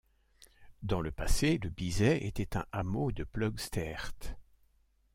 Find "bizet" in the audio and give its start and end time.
1.69-2.25